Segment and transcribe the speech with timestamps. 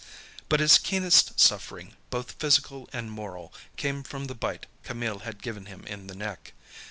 [0.49, 5.67] But his keenest suffering, both physical and moral, came from the bite Camille had given
[5.67, 6.53] him in the neck.